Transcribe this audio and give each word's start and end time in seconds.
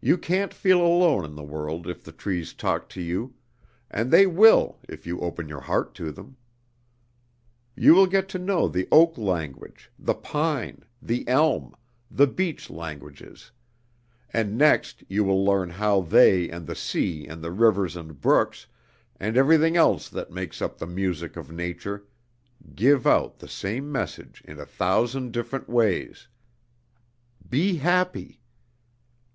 You 0.00 0.16
can't 0.16 0.54
feel 0.54 0.80
alone 0.80 1.22
in 1.26 1.34
the 1.34 1.42
world 1.42 1.86
if 1.86 2.02
the 2.02 2.12
trees 2.12 2.54
talk 2.54 2.88
to 2.88 3.02
you, 3.02 3.34
and 3.90 4.10
they 4.10 4.26
will 4.26 4.78
if 4.88 5.06
you 5.06 5.20
open 5.20 5.48
your 5.50 5.60
heart 5.60 5.94
to 5.96 6.10
them. 6.10 6.38
You 7.76 7.94
will 7.94 8.06
get 8.06 8.26
to 8.30 8.38
know 8.38 8.68
the 8.68 8.88
oak 8.90 9.18
language, 9.18 9.90
the 9.98 10.14
pine, 10.14 10.82
the 11.02 11.28
elm, 11.28 11.76
the 12.10 12.26
beech 12.26 12.70
languages; 12.70 13.50
and 14.30 14.56
next 14.56 15.04
you 15.10 15.24
will 15.24 15.44
learn 15.44 15.68
how 15.68 16.00
they 16.00 16.48
and 16.48 16.66
the 16.66 16.74
sea 16.74 17.26
and 17.26 17.44
the 17.44 17.52
rivers 17.52 17.96
and 17.96 18.18
brooks, 18.18 18.66
and 19.16 19.36
everything 19.36 19.76
else 19.76 20.08
that 20.08 20.32
makes 20.32 20.62
up 20.62 20.78
the 20.78 20.86
music 20.86 21.36
of 21.36 21.52
nature, 21.52 22.06
give 22.74 23.06
out 23.06 23.38
the 23.40 23.46
same 23.46 23.92
message 23.92 24.40
in 24.48 24.58
a 24.58 24.64
thousand 24.64 25.32
different 25.34 25.68
ways: 25.68 26.28
_Be 27.46 27.78
happy. 27.80 28.40